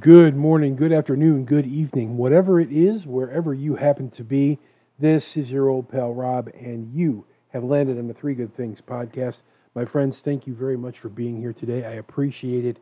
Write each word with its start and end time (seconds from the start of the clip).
Good 0.00 0.34
morning, 0.34 0.74
good 0.74 0.90
afternoon, 0.90 1.44
good 1.44 1.64
evening, 1.64 2.16
whatever 2.16 2.58
it 2.58 2.72
is, 2.72 3.06
wherever 3.06 3.54
you 3.54 3.76
happen 3.76 4.10
to 4.10 4.24
be. 4.24 4.58
This 4.98 5.36
is 5.36 5.48
your 5.48 5.68
old 5.68 5.88
pal 5.88 6.12
Rob, 6.12 6.48
and 6.58 6.92
you 6.92 7.24
have 7.50 7.62
landed 7.62 7.96
on 7.96 8.08
the 8.08 8.12
Three 8.12 8.34
Good 8.34 8.52
Things 8.56 8.80
podcast. 8.80 9.42
My 9.76 9.84
friends, 9.84 10.18
thank 10.18 10.44
you 10.44 10.54
very 10.54 10.76
much 10.76 10.98
for 10.98 11.08
being 11.08 11.40
here 11.40 11.52
today. 11.52 11.84
I 11.84 11.92
appreciate 11.92 12.64
it 12.64 12.78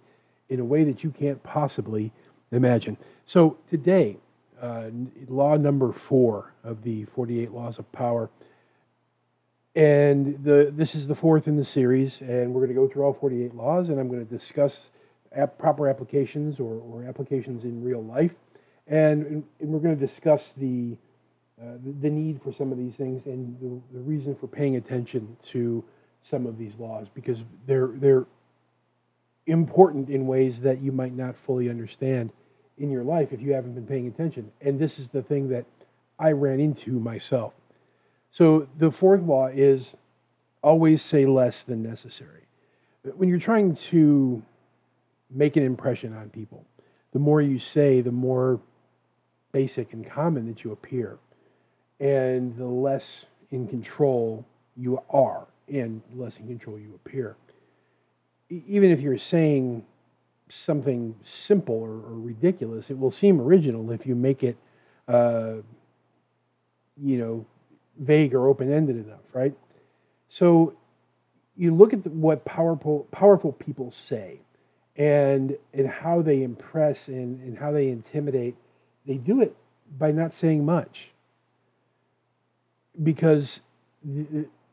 in 0.49 0.61
a 0.61 0.65
way 0.65 0.83
that 0.85 1.05
you 1.05 1.11
can't 1.11 1.43
possibly 1.43 2.11
imagine. 2.53 2.97
So, 3.27 3.59
today, 3.69 4.17
uh, 4.59 4.87
law 5.29 5.59
number 5.59 5.93
four 5.93 6.55
of 6.65 6.83
the 6.85 7.05
48 7.05 7.53
Laws 7.53 7.79
of 7.79 7.93
Power. 7.93 8.31
And 9.75 10.43
the, 10.43 10.73
this 10.75 10.95
is 10.95 11.07
the 11.07 11.15
fourth 11.15 11.49
in 11.49 11.57
the 11.59 11.67
series, 11.67 12.23
and 12.23 12.55
we're 12.55 12.63
going 12.65 12.75
to 12.75 12.75
go 12.75 12.89
through 12.89 13.05
all 13.05 13.13
48 13.13 13.55
laws, 13.55 13.91
and 13.91 14.01
I'm 14.01 14.09
going 14.09 14.27
to 14.27 14.35
discuss 14.35 14.81
proper 15.59 15.89
applications 15.89 16.61
or, 16.61 16.75
or 16.75 17.05
applications 17.05 17.65
in 17.65 17.83
real 17.83 18.03
life. 18.03 18.33
And, 18.87 19.45
and 19.61 19.69
we're 19.69 19.81
going 19.81 19.97
to 19.99 20.01
discuss 20.01 20.53
the, 20.57 20.97
uh, 21.61 21.77
the, 22.01 22.11
need 22.11 22.43
for 22.43 22.53
some 22.53 22.71
of 22.71 22.79
these 22.79 22.95
things 22.95 23.25
and 23.27 23.57
the, 23.61 23.99
the 23.99 24.03
reason 24.03 24.35
for 24.35 24.47
paying 24.47 24.77
attention 24.77 25.37
to 25.47 25.83
some 26.23 26.47
of 26.47 26.59
these 26.59 26.75
laws 26.79 27.07
because 27.15 27.45
they're, 27.67 27.91
they're 27.95 28.27
important 29.47 30.09
in 30.11 30.27
ways 30.27 30.61
that 30.61 30.81
you 30.81 30.93
might 30.93 31.15
not 31.15 31.37
fully 31.37 31.69
understand 31.69 32.31
in 32.79 32.91
your 32.91 33.05
life 33.05 33.33
if 33.33 33.41
you 33.41 33.53
haven't 33.53 33.75
been 33.75 33.87
paying 33.87 34.07
attention. 34.07 34.51
And 34.61 34.79
this 34.79 34.99
is 34.99 35.09
the 35.09 35.23
thing 35.23 35.49
that 35.51 35.65
I 36.19 36.33
ran 36.33 36.61
into 36.61 36.99
myself. 36.99 37.53
So 38.31 38.69
the 38.79 38.91
fourth 38.91 39.23
law 39.23 39.47
is 39.47 39.95
always 40.63 41.03
say 41.03 41.27
less 41.27 41.63
than 41.63 41.83
necessary. 41.83 42.43
When 43.17 43.29
you're 43.29 43.39
trying 43.39 43.77
to 43.77 44.43
make 45.31 45.57
an 45.57 45.63
impression 45.63 46.15
on 46.15 46.31
people. 46.31 46.65
The 47.13 47.19
more 47.19 47.41
you 47.41 47.59
say, 47.59 48.01
the 48.01 48.13
more 48.13 48.61
basic 49.53 49.93
and 49.93 50.09
common 50.09 50.47
that 50.49 50.65
you 50.65 50.73
appear, 50.73 51.19
and 52.01 52.57
the 52.57 52.67
less 52.67 53.27
in 53.51 53.69
control 53.69 54.45
you 54.77 55.01
are, 55.11 55.47
and 55.73 56.03
less 56.15 56.39
in 56.39 56.47
control 56.49 56.79
you 56.79 56.93
appear. 56.95 57.37
Even 58.51 58.91
if 58.91 59.01
you're 59.01 59.19
saying 59.19 59.85
something 60.49 61.15
simple 61.23 61.77
or, 61.77 61.91
or 61.91 62.19
ridiculous, 62.19 62.91
it 62.91 62.99
will 62.99 63.11
seem 63.11 63.41
original 63.41 63.91
if 63.91 64.07
you 64.07 64.15
make 64.15 64.43
it, 64.43 64.57
uh, 65.09 65.55
you 67.01 67.19
know, 67.19 67.47
vague 67.99 68.35
or 68.35 68.49
open-ended 68.49 68.97
enough, 68.97 69.21
right? 69.33 69.55
So 70.29 70.75
you 71.57 71.75
look 71.75 71.93
at 71.93 72.03
the, 72.03 72.11
what 72.11 72.45
powerful 72.45 73.07
powerful 73.13 73.53
people 73.53 73.93
say 73.93 74.41
and 74.97 75.57
and 75.73 75.89
how 75.89 76.23
they 76.23 76.43
impress 76.43 77.09
and, 77.09 77.41
and 77.41 77.59
how 77.59 77.73
they 77.73 77.89
intimidate 77.89 78.57
they 79.07 79.15
do 79.15 79.43
it 79.43 79.55
by 79.99 80.11
not 80.11 80.33
saying 80.33 80.65
much. 80.65 81.11
Because 83.03 83.61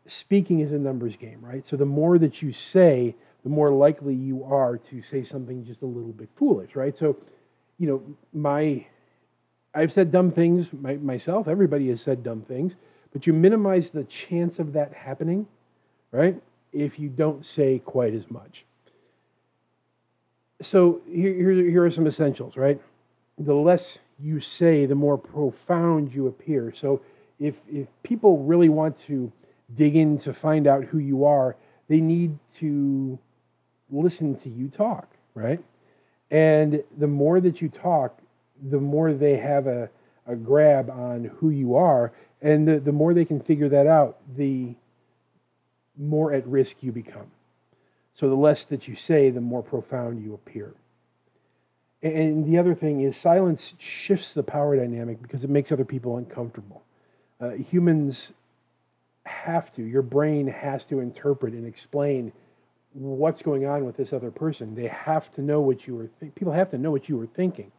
speaking 0.08 0.59
is 0.59 0.72
a 0.72 0.77
numbers 0.77 1.16
game 1.16 1.39
right? 1.42 1.67
So 1.67 1.75
the 1.75 1.86
more 1.86 2.17
that 2.19 2.42
you 2.42 2.53
say 2.53 3.16
the 3.44 3.49
more 3.49 3.72
likely 3.72 4.14
you 4.14 4.44
are 4.44 4.77
to 4.77 5.02
say 5.02 5.23
something 5.23 5.66
just 5.66 5.81
a 5.81 5.86
little 5.86 6.11
bit 6.11 6.30
foolish 6.36 6.75
right? 6.75 6.97
So 6.97 7.17
you 7.81 7.88
know 7.88 8.03
my 8.31 8.86
i've 9.73 9.92
said 9.92 10.11
dumb 10.11 10.30
things 10.30 10.69
my, 10.72 10.95
myself 10.97 11.47
everybody 11.47 11.89
has 11.89 11.99
said 11.99 12.23
dumb 12.23 12.44
things 12.44 12.75
but 13.11 13.25
you 13.25 13.33
minimize 13.33 13.89
the 13.89 14.03
chance 14.03 14.59
of 14.59 14.73
that 14.73 14.94
happening 14.94 15.47
right 16.11 16.39
if 16.72 16.99
you 16.99 17.09
don't 17.09 17.44
say 17.44 17.80
quite 17.80 18.14
as 18.14 18.30
much 18.30 18.66
so 20.62 21.02
here, 21.12 21.52
here, 21.52 21.84
are 21.84 21.92
some 21.92 22.08
essentials, 22.08 22.58
right? 22.58 22.80
The 23.38 23.54
less 23.54 23.98
you 24.20 24.40
say, 24.40 24.86
the 24.86 24.95
more 24.95 25.17
profound 25.17 26.14
you 26.14 26.28
appear. 26.28 26.73
So 26.76 27.02
if, 27.40 27.59
if 27.72 27.88
people 28.04 28.44
really 28.44 28.70
want 28.70 28.98
to 29.00 29.32
dig 29.76 29.95
in 29.95 30.17
to 30.20 30.33
find 30.33 30.67
out 30.67 30.83
who 30.86 30.99
you 30.99 31.26
are, 31.26 31.55
they 31.88 31.99
need 31.99 32.38
to 32.58 33.17
listen 33.89 34.36
to 34.39 34.49
you 34.49 34.67
talk, 34.67 35.08
right? 35.33 35.61
And 36.30 36.83
the 36.98 37.08
more 37.08 37.42
that 37.42 37.61
you 37.61 37.70
talk, 37.70 38.20
the 38.70 38.80
more 38.80 39.14
they 39.14 39.38
have 39.38 39.67
a, 39.67 39.89
a 40.28 40.36
grab 40.36 40.89
on 40.89 41.26
who 41.39 41.49
you 41.49 41.76
are. 41.76 42.14
And 42.42 42.67
the, 42.67 42.80
the 42.80 42.92
more 42.92 43.14
they 43.14 43.26
can 43.26 43.39
figure 43.39 43.70
that 43.70 43.88
out, 43.88 44.17
the 44.36 44.76
more 45.98 46.33
at 46.33 46.48
risk 46.48 46.78
you 46.82 46.92
become. 46.92 47.32
So 48.14 48.30
the 48.30 48.36
less 48.36 48.66
that 48.66 48.88
you 48.88 48.95
say, 48.95 49.30
the 49.30 49.42
more 49.42 49.64
profound 49.64 50.23
you 50.23 50.33
appear. 50.33 50.73
And 52.04 52.45
the 52.45 52.58
other 52.58 52.73
thing 52.73 53.02
is, 53.02 53.16
silence 53.16 53.73
shifts 53.77 54.33
the 54.33 54.44
power 54.44 54.76
dynamic 54.76 55.22
because 55.22 55.44
it 55.44 55.49
makes 55.49 55.72
other 55.72 55.86
people 55.86 56.17
uncomfortable. 56.17 56.83
Uh, 57.39 57.52
humans 57.52 58.32
have 59.23 59.72
to, 59.73 59.83
your 59.83 60.02
brain 60.02 60.48
has 60.48 60.83
to 60.86 60.99
interpret 60.99 61.54
and 61.54 61.67
explain 61.67 62.32
what's 62.94 63.42
going 63.42 63.66
on 63.66 63.86
with 63.86 63.95
this 63.98 64.14
other 64.14 64.32
person. 64.32 64.76
They 64.76 64.88
have 64.88 65.32
to 65.36 65.42
know 65.42 65.61
what 65.61 65.88
you 65.88 65.95
were, 65.95 66.10
th- 66.20 66.33
people 66.36 66.54
have 66.54 66.72
to 66.72 66.78
know 66.78 66.92
what 66.92 67.08
you 67.08 67.17
were 67.17 67.28
thinking. 67.28 67.72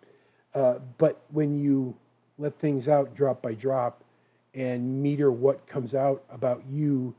Uh, 0.54 0.74
but 0.98 1.22
when 1.30 1.58
you 1.58 1.94
let 2.38 2.58
things 2.60 2.88
out 2.88 3.14
drop 3.14 3.42
by 3.42 3.54
drop 3.54 4.02
and 4.54 5.02
meter 5.02 5.30
what 5.30 5.66
comes 5.66 5.94
out 5.94 6.22
about 6.30 6.62
you 6.70 7.14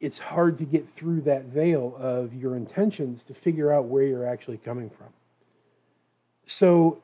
it's 0.00 0.18
hard 0.18 0.58
to 0.58 0.64
get 0.64 0.86
through 0.96 1.20
that 1.22 1.44
veil 1.44 1.94
of 1.98 2.34
your 2.34 2.56
intentions 2.56 3.22
to 3.24 3.34
figure 3.34 3.72
out 3.72 3.84
where 3.84 4.04
you're 4.04 4.26
actually 4.26 4.56
coming 4.56 4.90
from. 4.90 5.08
So, 6.46 7.02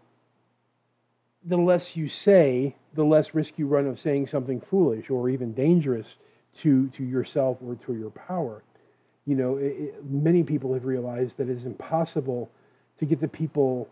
the 1.45 1.59
less 1.59 1.95
you 1.95 2.09
say, 2.09 2.75
the 2.95 3.05
less 3.05 3.35
risk 3.35 3.59
you 3.59 3.67
run 3.67 3.87
of 3.87 4.01
saying 4.01 4.27
something 4.27 4.61
foolish 4.61 5.11
or 5.11 5.29
even 5.29 5.53
dangerous 5.53 6.17
to, 6.59 6.89
to 6.89 7.05
yourself 7.05 7.59
or 7.65 7.77
to 7.87 7.95
your 7.95 8.11
power. 8.11 8.63
You 9.27 9.37
know, 9.37 9.57
it, 9.59 9.77
it, 9.79 10.05
many 10.05 10.43
people 10.43 10.73
have 10.75 10.87
realized 10.87 11.37
that 11.37 11.49
it 11.49 11.57
is 11.57 11.67
impossible 11.67 12.51
to 12.99 13.05
get 13.05 13.21
the 13.21 13.29
people 13.29 13.89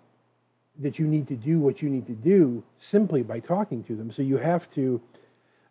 that 0.81 0.99
you 0.99 1.07
need 1.07 1.29
to 1.29 1.37
do 1.37 1.61
what 1.61 1.83
you 1.83 1.91
need 1.91 2.07
to 2.07 2.15
do 2.15 2.65
simply 2.81 3.23
by 3.23 3.39
talking 3.39 3.85
to 3.85 3.95
them. 3.95 4.11
So, 4.11 4.23
you 4.23 4.39
have 4.39 4.69
to 4.71 5.01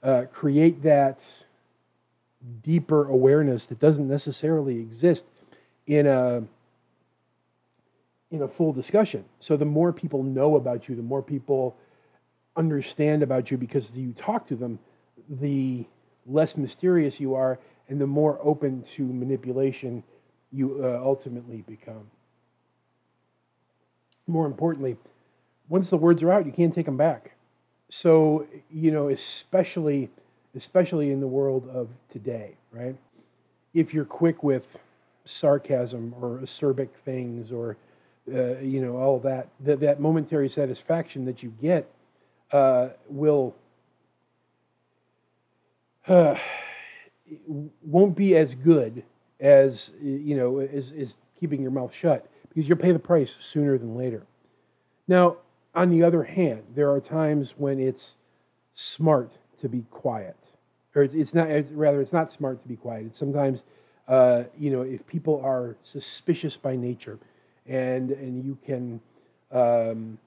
uh, 0.03 0.25
create 0.31 0.83
that 0.83 1.25
deeper 2.63 3.07
awareness 3.07 3.65
that 3.67 3.79
doesn't 3.79 4.07
necessarily 4.07 4.79
exist 4.79 5.25
in 5.87 6.07
a 6.07 6.43
in 8.31 8.41
a 8.41 8.47
full 8.47 8.73
discussion. 8.73 9.23
So 9.39 9.55
the 9.55 9.65
more 9.65 9.93
people 9.93 10.23
know 10.23 10.55
about 10.55 10.89
you, 10.89 10.95
the 10.95 11.03
more 11.03 11.21
people 11.21 11.77
understand 12.55 13.21
about 13.21 13.51
you 13.51 13.57
because 13.57 13.91
you 13.91 14.11
talk 14.13 14.47
to 14.47 14.55
them, 14.55 14.79
the 15.29 15.85
less 16.25 16.57
mysterious 16.57 17.19
you 17.19 17.35
are 17.35 17.59
and 17.89 18.01
the 18.01 18.07
more 18.07 18.39
open 18.41 18.83
to 18.93 19.03
manipulation 19.03 20.03
you 20.51 20.79
uh, 20.83 20.99
ultimately 21.03 21.63
become. 21.67 22.09
More 24.25 24.47
importantly, 24.47 24.97
once 25.69 25.89
the 25.89 25.97
words 25.97 26.23
are 26.23 26.31
out, 26.31 26.45
you 26.45 26.51
can't 26.51 26.73
take 26.73 26.85
them 26.85 26.97
back. 26.97 27.35
So, 27.89 28.47
you 28.71 28.89
know, 28.89 29.09
especially 29.09 30.09
especially 30.55 31.11
in 31.11 31.19
the 31.19 31.27
world 31.27 31.67
of 31.69 31.89
today, 32.09 32.55
right? 32.71 32.95
If 33.73 33.93
you're 33.93 34.05
quick 34.05 34.43
with 34.43 34.65
sarcasm 35.25 36.13
or 36.21 36.39
acerbic 36.39 36.89
things 37.05 37.51
or 37.51 37.77
uh, 38.33 38.57
you 38.59 38.81
know 38.81 38.97
all 38.97 39.19
that, 39.19 39.49
that 39.61 39.79
that 39.81 39.99
momentary 39.99 40.49
satisfaction 40.49 41.25
that 41.25 41.43
you 41.43 41.53
get 41.61 41.89
uh, 42.51 42.89
will 43.09 43.55
uh, 46.07 46.35
won't 47.47 48.15
be 48.15 48.35
as 48.35 48.53
good 48.53 49.03
as 49.39 49.91
you 50.01 50.37
know 50.37 50.59
as, 50.59 50.91
as 50.97 51.15
keeping 51.39 51.61
your 51.61 51.71
mouth 51.71 51.93
shut 51.93 52.29
because 52.49 52.67
you'll 52.69 52.77
pay 52.77 52.91
the 52.91 52.99
price 52.99 53.35
sooner 53.39 53.77
than 53.77 53.97
later. 53.97 54.23
Now, 55.07 55.37
on 55.75 55.89
the 55.89 56.03
other 56.03 56.23
hand, 56.23 56.63
there 56.75 56.91
are 56.91 57.01
times 57.01 57.55
when 57.57 57.79
it's 57.79 58.15
smart 58.73 59.33
to 59.63 59.69
be 59.69 59.83
quiet. 59.89 60.35
Or 60.95 61.03
it's 61.03 61.33
not 61.33 61.47
rather 61.71 62.01
it's 62.01 62.13
not 62.13 62.31
smart 62.31 62.61
to 62.61 62.67
be 62.67 62.75
quiet. 62.75 63.07
It's 63.07 63.17
sometimes 63.17 63.61
uh, 64.07 64.43
you 64.59 64.69
know 64.69 64.83
if 64.83 65.05
people 65.07 65.41
are 65.43 65.75
suspicious 65.83 66.55
by 66.55 66.75
nature 66.75 67.17
and 67.65 68.11
and 68.11 68.45
you 68.45 68.57
can 68.65 69.01
um, 69.51 70.19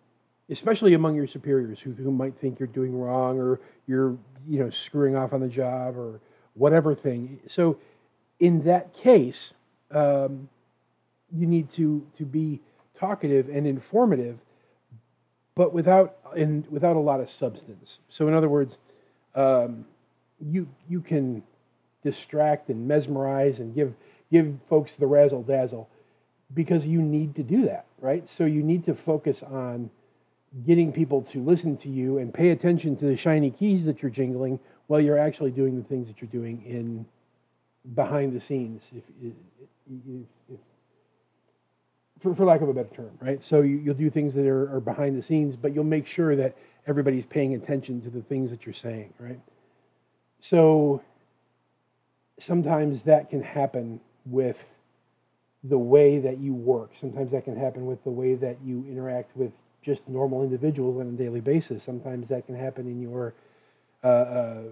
especially 0.51 0.95
among 0.95 1.15
your 1.15 1.27
superiors 1.27 1.79
who, 1.79 1.93
who 1.93 2.11
might 2.11 2.35
think 2.39 2.59
you're 2.59 2.67
doing 2.67 2.99
wrong 2.99 3.39
or 3.39 3.61
you're 3.87 4.17
you 4.49 4.59
know 4.59 4.71
screwing 4.71 5.15
off 5.15 5.33
on 5.33 5.41
the 5.41 5.49
job 5.49 5.97
or 5.97 6.21
whatever 6.55 6.95
thing. 6.95 7.39
So 7.47 7.79
in 8.41 8.65
that 8.65 8.93
case 8.93 9.55
um, 9.93 10.49
you 11.33 11.47
need 11.47 11.71
to 11.71 12.05
to 12.19 12.25
be 12.25 12.61
talkative 12.99 13.49
and 13.49 13.67
informative 13.69 14.39
but 15.55 15.73
without 15.73 16.17
and 16.37 16.67
without 16.71 16.97
a 16.97 17.01
lot 17.01 17.21
of 17.21 17.31
substance. 17.31 18.01
So 18.09 18.27
in 18.27 18.35
other 18.35 18.49
words 18.49 18.79
um, 19.37 19.85
you 20.41 20.67
you 20.89 21.01
can 21.01 21.43
distract 22.03 22.69
and 22.69 22.89
mesmerize 22.89 23.61
and 23.61 23.75
give 23.75 23.95
give 24.31 24.55
folks 24.69 24.97
the 24.97 25.07
razzle 25.07 25.43
dazzle, 25.43 25.89
because 26.55 26.85
you 26.85 27.01
need 27.01 27.37
to 27.37 27.43
do 27.43 27.67
that, 27.67 27.87
right? 28.01 28.29
So 28.29 28.45
you 28.45 28.63
need 28.63 28.85
to 28.87 28.95
focus 28.95 29.43
on 29.43 29.91
getting 30.67 30.93
people 30.93 31.23
to 31.23 31.43
listen 31.43 31.77
to 31.77 31.89
you 31.89 32.19
and 32.19 32.33
pay 32.33 32.51
attention 32.51 32.97
to 32.97 33.05
the 33.05 33.17
shiny 33.17 33.51
keys 33.51 33.85
that 33.85 34.03
you're 34.03 34.11
jingling 34.11 34.59
while 34.87 35.01
you're 35.01 35.19
actually 35.19 35.51
doing 35.51 35.77
the 35.77 35.85
things 35.85 36.07
that 36.09 36.21
you're 36.21 36.31
doing 36.31 36.63
in 36.65 37.05
behind 37.95 38.35
the 38.35 38.41
scenes, 38.41 38.83
if, 38.97 39.05
if, 39.23 39.33
if 40.51 40.59
for, 42.23 42.35
for, 42.35 42.45
lack 42.45 42.61
of 42.61 42.69
a 42.69 42.73
better 42.73 42.95
term, 42.95 43.11
right? 43.21 43.45
So 43.45 43.61
you, 43.61 43.83
will 43.85 43.95
do 43.95 44.11
things 44.11 44.35
that 44.35 44.47
are, 44.47 44.75
are 44.75 44.81
behind 44.81 45.19
the 45.19 45.23
scenes, 45.23 45.57
but 45.57 45.75
you'll 45.75 45.85
make 45.85 46.07
sure 46.07 46.37
that 46.37 46.57
everybody's 46.87 47.27
paying 47.27 47.55
attention 47.55 48.01
to 48.03 48.11
the 48.11 48.23
things 48.23 48.51
that 48.51 48.65
you're 48.65 48.73
saying, 48.73 49.13
right? 49.19 49.41
So 50.41 51.03
sometimes 52.39 53.03
that 53.03 53.31
can 53.31 53.43
happen 53.43 54.01
with 54.25 54.57
the 55.65 55.79
way 55.79 56.19
that 56.19 56.39
you 56.39 56.55
work. 56.55 56.93
Sometimes 57.01 57.33
that 57.33 57.45
can 57.45 57.57
happen 57.57 57.87
with 57.87 58.03
the 58.05 58.11
way 58.11 58.35
that 58.35 58.57
you 58.65 58.85
interact 58.89 59.37
with 59.37 59.53
just 59.83 60.09
normal 60.09 60.43
individuals 60.43 61.01
on 61.01 61.07
a 61.07 61.13
daily 61.13 61.41
basis. 61.41 61.83
Sometimes 61.83 62.29
that 62.29 62.47
can 62.47 62.57
happen 62.57 62.87
in 62.87 63.01
your, 63.01 63.35
uh, 64.03 64.07
uh, 64.07 64.63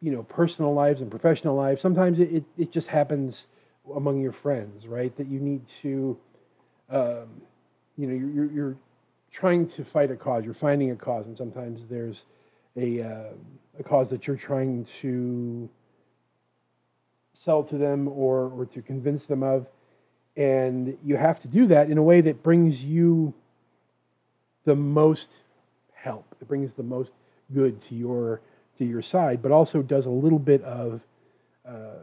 you 0.00 0.12
know, 0.12 0.22
personal 0.22 0.72
lives 0.74 1.00
and 1.00 1.10
professional 1.10 1.56
lives. 1.56 1.80
Sometimes 1.82 2.20
it, 2.20 2.32
it, 2.32 2.44
it, 2.56 2.72
just 2.72 2.88
happens 2.88 3.46
among 3.94 4.20
your 4.20 4.32
friends, 4.32 4.86
right? 4.86 5.16
That 5.16 5.28
you 5.28 5.40
need 5.40 5.62
to, 5.82 6.16
um, 6.90 7.26
you 7.96 8.06
know, 8.06 8.14
you're, 8.14 8.52
you're 8.52 8.76
trying 9.30 9.66
to 9.68 9.84
fight 9.84 10.10
a 10.10 10.16
cause. 10.16 10.44
You're 10.44 10.54
finding 10.54 10.90
a 10.90 10.96
cause, 10.96 11.26
and 11.26 11.36
sometimes 11.36 11.82
there's 11.88 12.24
a, 12.76 13.02
uh, 13.02 13.32
a 13.78 13.82
cause 13.82 14.08
that 14.10 14.26
you're 14.26 14.36
trying 14.36 14.86
to 15.00 15.68
sell 17.34 17.62
to 17.64 17.76
them 17.76 18.08
or, 18.08 18.50
or 18.50 18.66
to 18.66 18.82
convince 18.82 19.26
them 19.26 19.42
of. 19.42 19.66
And 20.36 20.96
you 21.04 21.16
have 21.16 21.40
to 21.42 21.48
do 21.48 21.68
that 21.68 21.90
in 21.90 21.98
a 21.98 22.02
way 22.02 22.20
that 22.20 22.42
brings 22.42 22.82
you 22.82 23.34
the 24.64 24.74
most 24.74 25.30
help, 25.92 26.26
that 26.38 26.48
brings 26.48 26.72
the 26.72 26.82
most 26.82 27.12
good 27.52 27.80
to 27.88 27.94
your 27.94 28.40
to 28.78 28.84
your 28.84 29.02
side, 29.02 29.40
but 29.40 29.52
also 29.52 29.82
does 29.82 30.06
a 30.06 30.10
little 30.10 30.38
bit 30.38 30.60
of 30.62 31.00
uh, 31.68 32.02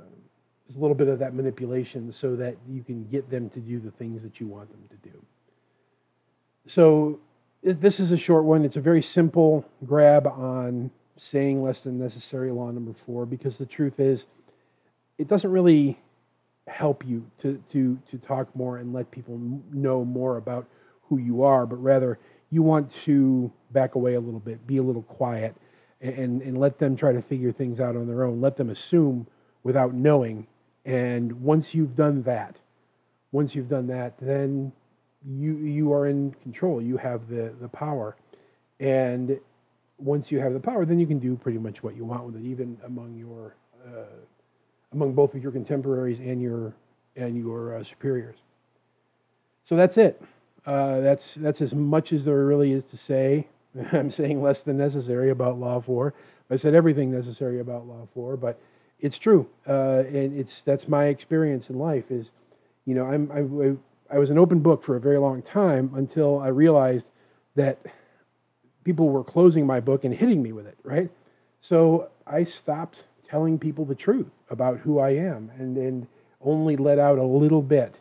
a 0.75 0.79
little 0.79 0.95
bit 0.95 1.07
of 1.07 1.19
that 1.19 1.33
manipulation 1.33 2.11
so 2.11 2.35
that 2.35 2.55
you 2.69 2.83
can 2.83 3.07
get 3.09 3.29
them 3.29 3.49
to 3.51 3.59
do 3.59 3.79
the 3.79 3.91
things 3.91 4.21
that 4.23 4.39
you 4.39 4.47
want 4.47 4.69
them 4.71 4.83
to 4.89 5.09
do. 5.09 5.15
So 6.67 7.19
this 7.63 7.99
is 7.99 8.11
a 8.11 8.17
short 8.17 8.43
one. 8.43 8.65
It's 8.65 8.77
a 8.77 8.81
very 8.81 9.01
simple 9.01 9.65
grab 9.85 10.27
on 10.27 10.91
saying 11.17 11.61
less 11.61 11.81
than 11.81 11.99
necessary 11.99 12.51
law 12.51 12.71
number 12.71 12.93
four 13.05 13.25
because 13.25 13.57
the 13.57 13.65
truth 13.65 13.99
is 13.99 14.25
it 15.17 15.27
doesn't 15.27 15.51
really 15.51 15.99
help 16.67 17.05
you 17.05 17.25
to, 17.39 17.61
to, 17.71 17.99
to 18.09 18.17
talk 18.17 18.55
more 18.55 18.77
and 18.77 18.93
let 18.93 19.11
people 19.11 19.39
know 19.71 20.03
more 20.05 20.37
about 20.37 20.67
who 21.03 21.17
you 21.17 21.43
are, 21.43 21.65
but 21.65 21.75
rather 21.75 22.17
you 22.49 22.61
want 22.61 22.91
to 23.03 23.51
back 23.71 23.95
away 23.95 24.15
a 24.15 24.19
little 24.19 24.39
bit, 24.39 24.65
be 24.65 24.77
a 24.77 24.83
little 24.83 25.03
quiet, 25.03 25.55
and, 26.01 26.41
and 26.41 26.57
let 26.57 26.79
them 26.79 26.95
try 26.95 27.11
to 27.11 27.21
figure 27.21 27.51
things 27.51 27.79
out 27.79 27.95
on 27.95 28.07
their 28.07 28.23
own. 28.23 28.41
Let 28.41 28.57
them 28.57 28.69
assume 28.69 29.27
without 29.63 29.93
knowing. 29.93 30.47
And 30.85 31.31
once 31.41 31.73
you've 31.73 31.95
done 31.95 32.23
that, 32.23 32.55
once 33.31 33.55
you've 33.55 33.69
done 33.69 33.87
that, 33.87 34.15
then 34.19 34.71
you 35.25 35.57
you 35.57 35.93
are 35.93 36.07
in 36.07 36.31
control. 36.41 36.81
You 36.81 36.97
have 36.97 37.27
the, 37.29 37.53
the 37.61 37.67
power. 37.67 38.15
And 38.79 39.39
once 39.97 40.31
you 40.31 40.39
have 40.39 40.53
the 40.53 40.59
power, 40.59 40.85
then 40.85 40.99
you 40.99 41.05
can 41.05 41.19
do 41.19 41.35
pretty 41.35 41.59
much 41.59 41.83
what 41.83 41.95
you 41.95 42.03
want 42.03 42.23
with 42.25 42.35
it, 42.35 42.45
even 42.45 42.77
among 42.85 43.15
your 43.15 43.55
uh, 43.87 44.05
among 44.93 45.13
both 45.13 45.35
of 45.35 45.43
your 45.43 45.51
contemporaries 45.51 46.19
and 46.19 46.41
your 46.41 46.73
and 47.15 47.37
your 47.37 47.77
uh, 47.77 47.83
superiors. 47.83 48.37
So 49.63 49.75
that's 49.75 49.97
it. 49.97 50.21
Uh, 50.65 51.01
that's 51.01 51.35
that's 51.35 51.61
as 51.61 51.73
much 51.73 52.13
as 52.13 52.25
there 52.25 52.45
really 52.45 52.71
is 52.71 52.83
to 52.85 52.97
say. 52.97 53.47
I'm 53.91 54.11
saying 54.11 54.41
less 54.41 54.63
than 54.63 54.77
necessary 54.77 55.29
about 55.29 55.59
Law 55.59 55.79
Four. 55.79 56.13
I 56.49 56.57
said 56.57 56.75
everything 56.75 57.11
necessary 57.11 57.59
about 57.59 57.87
Law 57.87 58.07
Four, 58.13 58.35
but 58.35 58.59
it's 59.01 59.17
true, 59.17 59.47
uh, 59.67 60.03
and 60.07 60.37
it's 60.39 60.61
that's 60.61 60.87
my 60.87 61.05
experience 61.05 61.69
in 61.69 61.77
life. 61.77 62.05
Is 62.09 62.31
you 62.85 62.95
know 62.95 63.05
I'm 63.05 63.31
I, 63.31 64.15
I 64.15 64.19
was 64.19 64.29
an 64.29 64.37
open 64.37 64.59
book 64.59 64.83
for 64.83 64.95
a 64.95 64.99
very 64.99 65.17
long 65.17 65.41
time 65.41 65.91
until 65.95 66.39
I 66.39 66.47
realized 66.47 67.09
that 67.55 67.79
people 68.83 69.09
were 69.09 69.23
closing 69.23 69.65
my 69.65 69.79
book 69.79 70.03
and 70.05 70.13
hitting 70.13 70.41
me 70.41 70.51
with 70.51 70.67
it. 70.67 70.77
Right, 70.83 71.09
so 71.59 72.09
I 72.25 72.43
stopped 72.43 73.03
telling 73.27 73.57
people 73.57 73.85
the 73.85 73.95
truth 73.95 74.29
about 74.49 74.79
who 74.79 74.99
I 74.99 75.11
am 75.11 75.51
and, 75.57 75.77
and 75.77 76.07
only 76.41 76.75
let 76.75 76.99
out 76.99 77.17
a 77.17 77.23
little 77.23 77.61
bit 77.61 77.95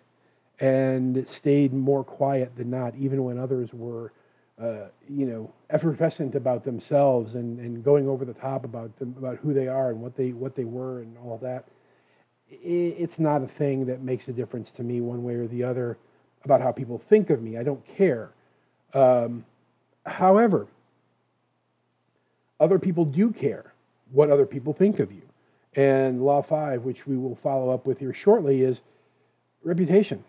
and 0.59 1.27
stayed 1.29 1.73
more 1.73 2.05
quiet 2.05 2.57
than 2.57 2.69
not, 2.69 2.95
even 2.97 3.25
when 3.25 3.39
others 3.39 3.73
were, 3.73 4.13
uh, 4.61 4.89
you 5.09 5.27
know, 5.27 5.51
effervescent 5.71 6.35
about 6.35 6.65
themselves 6.65 7.35
and, 7.35 7.59
and 7.61 7.83
going 7.83 8.07
over 8.07 8.25
the 8.25 8.35
top 8.35 8.65
about 8.65 8.95
them, 8.99 9.15
about 9.19 9.39
who 9.39 9.55
they 9.55 9.69
are 9.69 9.91
and 9.91 10.01
what 10.01 10.17
they 10.17 10.33
what 10.33 10.55
they 10.55 10.65
were 10.65 11.01
and 11.01 11.17
all 11.19 11.39
that. 11.39 11.65
It's 12.51 13.19
not 13.19 13.43
a 13.43 13.47
thing 13.47 13.87
that 13.87 14.03
makes 14.03 14.29
a 14.29 14.33
difference 14.33 14.73
to 14.73 14.83
me 14.83 15.01
one 15.01 15.23
way 15.23 15.35
or 15.35 15.47
the 15.47 15.65
other 15.65 15.99
about 16.45 16.61
how 16.61 16.73
people 16.73 16.99
think 17.09 17.31
of 17.31 17.41
me. 17.41 17.57
I 17.57 17.63
don't 17.63 17.85
care. 17.97 18.33
Um, 18.93 19.45
however, 20.05 20.67
other 22.59 22.79
people 22.79 23.05
do 23.05 23.31
care 23.31 23.73
what 24.11 24.31
other 24.31 24.47
people 24.47 24.73
think 24.73 24.99
of 24.99 25.13
you. 25.13 25.23
And 25.75 26.23
law 26.23 26.43
five, 26.43 26.83
which 26.83 27.07
we 27.07 27.17
will 27.17 27.37
follow 27.37 27.71
up 27.71 27.87
with 27.87 28.01
here 28.01 28.13
shortly, 28.13 28.63
is 28.63 28.81
reputation. 29.63 30.25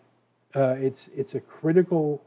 Uh, 0.56 0.76
it's 0.78 1.02
it's 1.16 1.34
a 1.34 1.40
critical 1.40 2.22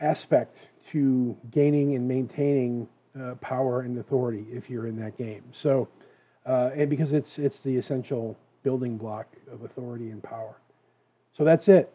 aspect 0.00 0.68
to 0.90 1.36
gaining 1.50 1.94
and 1.94 2.06
maintaining 2.06 2.88
uh, 3.20 3.34
power 3.36 3.80
and 3.80 3.98
authority 3.98 4.46
if 4.52 4.70
you're 4.70 4.86
in 4.86 4.96
that 5.00 5.16
game. 5.18 5.42
So, 5.52 5.88
uh, 6.46 6.70
and 6.74 6.88
because 6.88 7.12
it's 7.12 7.38
it's 7.38 7.58
the 7.60 7.76
essential 7.76 8.38
building 8.62 8.96
block 8.96 9.26
of 9.52 9.62
authority 9.62 10.10
and 10.10 10.22
power. 10.22 10.56
So 11.36 11.44
that's 11.44 11.68
it. 11.68 11.94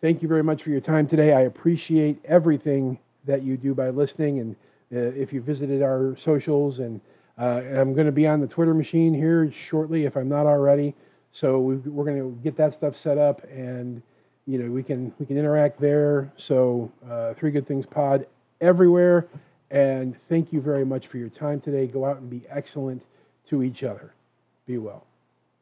Thank 0.00 0.22
you 0.22 0.28
very 0.28 0.42
much 0.42 0.62
for 0.62 0.70
your 0.70 0.80
time 0.80 1.06
today. 1.06 1.32
I 1.32 1.42
appreciate 1.42 2.18
everything 2.24 2.98
that 3.26 3.42
you 3.42 3.56
do 3.56 3.74
by 3.74 3.90
listening, 3.90 4.38
and 4.40 4.56
uh, 4.94 4.98
if 5.18 5.32
you 5.32 5.40
visited 5.40 5.82
our 5.82 6.16
socials 6.16 6.78
and 6.78 7.00
uh, 7.38 7.62
I'm 7.74 7.94
going 7.94 8.06
to 8.06 8.12
be 8.12 8.26
on 8.26 8.40
the 8.40 8.46
Twitter 8.46 8.74
machine 8.74 9.14
here 9.14 9.50
shortly 9.50 10.04
if 10.04 10.14
I'm 10.14 10.28
not 10.28 10.44
already. 10.44 10.94
So 11.32 11.58
we, 11.58 11.74
are 11.74 12.04
going 12.04 12.18
to 12.18 12.38
get 12.42 12.56
that 12.56 12.74
stuff 12.74 12.96
set 12.96 13.16
up, 13.16 13.42
and 13.44 14.02
you 14.50 14.58
know 14.58 14.70
we 14.70 14.82
can 14.82 15.12
we 15.18 15.26
can 15.26 15.38
interact 15.38 15.80
there. 15.80 16.32
So 16.36 16.90
uh, 17.08 17.34
three 17.34 17.50
good 17.50 17.66
things 17.66 17.86
pod 17.86 18.26
everywhere, 18.60 19.28
and 19.70 20.16
thank 20.28 20.52
you 20.52 20.60
very 20.60 20.84
much 20.84 21.06
for 21.06 21.18
your 21.18 21.28
time 21.28 21.60
today. 21.60 21.86
Go 21.86 22.04
out 22.04 22.18
and 22.18 22.28
be 22.28 22.42
excellent 22.48 23.02
to 23.48 23.62
each 23.62 23.84
other. 23.84 24.12
Be 24.66 24.78
well. 24.78 25.06